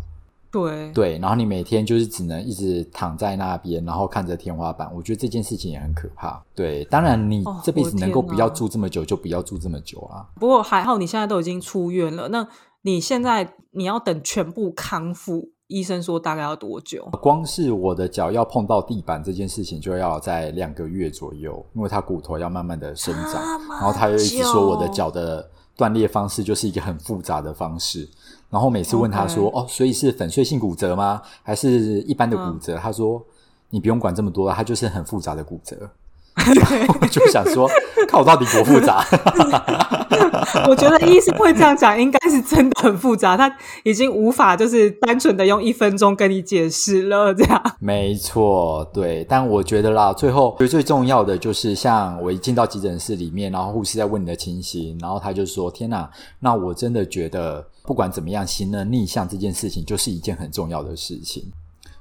[0.50, 4.90] 对，对，然后你每天就是只能一直躺在那边，然后看着天花板。
[4.94, 6.42] 我觉得这件事情也很可怕。
[6.54, 10.26] 对，当然你哦这辈子能够不要住这么久，就不要住这么久啊。
[10.36, 12.28] 不过还好你现在都已经出院了。
[12.30, 12.48] 那
[12.82, 17.08] 你现在你要等全部康复，医生说大概要多久？
[17.22, 23.34] 光是我的脚要碰到地板这件事情，就要在两个月左右，因为它骨头要慢慢的生长。
[23.68, 28.06] 然后他又一直说我的久脚的断裂方式就是一个很复杂的方式。
[28.50, 31.22] 然后每次问他说哦，所以是粉碎性骨折吗？
[31.42, 32.76] 还是一般的骨折？
[32.76, 33.24] 他说
[33.70, 35.88] 你不用管这么多，它就是很复杂的骨折。
[37.00, 37.68] 我就想说，
[38.08, 39.04] 看我到底多复杂。
[40.66, 43.54] 我觉得医生会这样讲，应该是真的很复杂，他
[43.84, 47.34] 已经无法就是单纯的用一分钟跟你解释了。
[47.34, 49.24] 这样没错，对。
[49.28, 56.08] 但我觉得啦，最后最重要的就是，像我一进到急诊室里面，然后护士在问你的情形，然后他就说：“天哪，
[56.38, 61.44] 那我真的觉得不管怎么样，行人逆向这件事情就是一件很重要的事情。”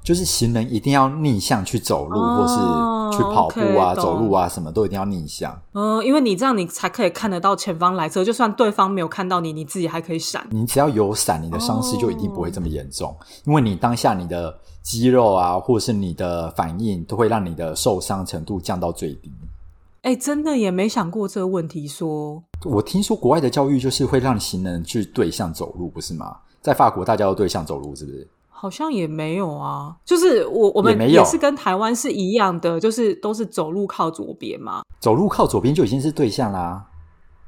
[0.04, 5.60] 就是行人一定要逆向去走路，或是去跑步啊、走路啊，什么都一定要逆向。
[5.74, 8.24] 嗯，因为你这样，你才可以看得到前方来车。
[8.24, 10.48] 就算对方没有看到你，你自己还可以闪。
[10.50, 13.16] 你只要有闪，你的伤势就一定不会这么严重。
[13.46, 19.32] 因为你当下你的肌肉啊，或是你的反应，都会让你的受伤程度降到最低。
[20.02, 21.88] 哎，真的也没想过这个问题。
[21.88, 26.38] 说，我听说国外的教育就是会让行人去对向走路，不是吗？
[26.62, 28.28] 在法国，大家都对向走路，是不是？
[28.62, 34.82] 好像也没有啊，就是我我们也是跟台湾是一样的，就是都是走路靠左边嘛。
[35.00, 36.86] 走路靠左边就已经是对象啦。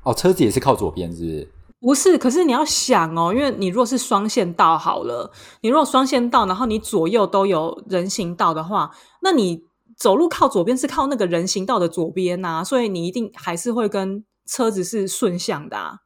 [0.03, 1.51] 哦，车子也是靠左边，是不是？
[1.81, 8.89] 不是，可是你要想哦，因为你若是双线道好了，你若双线道，然后你左右都有人行道的话，
[9.21, 9.61] 那你
[9.97, 15.75] 走路靠左边是靠那个人行道的左边呐，所以你一定还是会跟车子是顺向的。
[15.75, 15.97] 啊。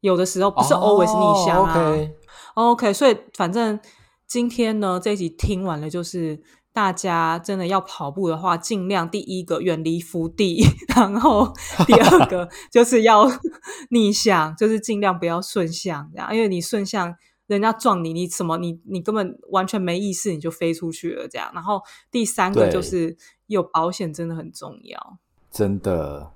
[0.00, 1.94] 有的时候不是 always 逆向啊。
[2.54, 3.78] OK，所以反正。
[4.26, 10.64] 今天呢，这一集听完了，就是大家真的要跑步的话，尽量第一个远离伏地，
[10.96, 11.52] 然后
[11.86, 13.30] 第二个 就是要
[13.90, 17.14] 逆向，就是尽量不要顺向，这样，因为你顺向
[17.46, 21.50] 人家撞你，你什么你你根本完全没意识，你就飞出去了，这样。
[21.54, 23.16] 然后第三个就是
[23.46, 25.18] 有保险真的很重要，
[25.50, 26.32] 真的，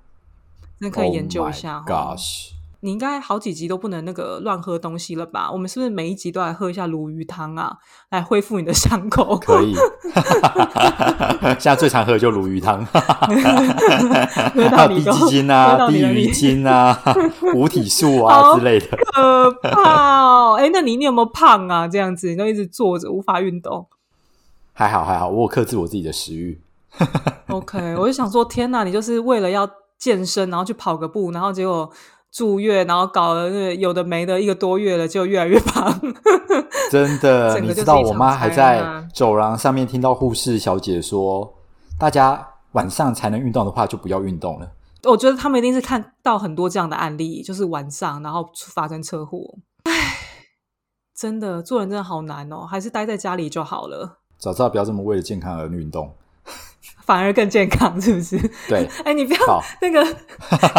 [0.79, 1.83] 那可以研究一下。
[1.85, 2.58] Gosh。
[2.81, 5.51] 你应该好几集都不能那个乱喝东西了吧？
[5.51, 7.75] 我们是不是每一集都来喝一下鲈鱼汤啊，
[8.09, 9.37] 来恢复你的伤口？
[9.37, 9.75] 可以，
[11.59, 16.93] 现在最常喝的就鲈鱼汤，还有低基金啊、低鱼精啊、
[17.51, 18.97] 补体素啊之类的。
[19.13, 20.55] 可怕哦！
[20.57, 21.85] 哎，那你你有没有胖啊？
[21.85, 23.85] 这样子你都一直坐着无法运动？
[24.71, 26.57] 还好还好，我有克制我自己的食欲。
[27.47, 31.91] OK，我就想说，天哪，你就是为了要健身，然后去跑个步，然后结果。
[32.31, 35.99] 住院，然后搞了有的没的，一个多月了，就越来越胖。
[36.91, 41.53] 真的，你知道我妈还在走廊上面听到护士小姐说
[41.99, 44.71] ：“大家晚上才能运动的话，就不要运动了。”
[45.07, 49.39] 我觉得他们一定是看到很多这样的案例，就是晚上然后发生车祸。
[49.83, 49.91] 唉，
[51.15, 54.19] 真的做人真的好难哦，还是待在家里就好了。
[54.37, 56.13] 早知道不要这么为了健康而运动。
[57.09, 58.37] 反而更健康，是不是？
[58.67, 60.05] 对， 哎，你不要那个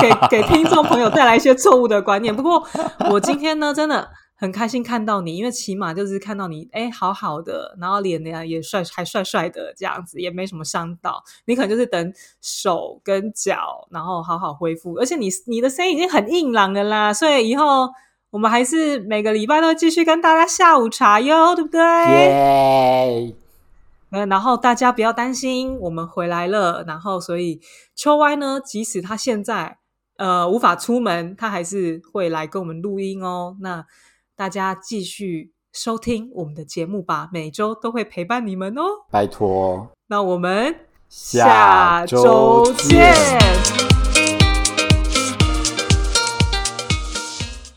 [0.01, 0.09] 给
[0.41, 2.35] 给听众朋友带来一些错误的观念。
[2.35, 2.64] 不过
[3.11, 11.20] 我今天呢，真的很开心看到你，因为起码就是看到你，哎，好好的，然后脸呢也帅，还帅帅的这样子，也没什么伤到。
[11.47, 14.95] 你可能就是等手跟脚，然后好好恢复。
[15.01, 17.89] 而且你你的声音已经很硬朗了啦，所以以后
[18.31, 23.35] 我们还是每个礼拜都继续跟大家下午茶哟，对不对？
[24.11, 26.84] 嗯，然后大家不要担心，我们回来了。
[26.86, 27.61] 然后，所以
[27.94, 29.78] 秋歪呢，即使他现在
[30.16, 33.56] 呃无法出门，他还是会来跟我们录音哦。
[33.61, 33.84] 那
[34.36, 38.82] 大家继续收听我们的节目吧，每周都会陪伴你们哦。
[39.11, 40.74] 拜托，那我们
[41.08, 43.80] 下周见。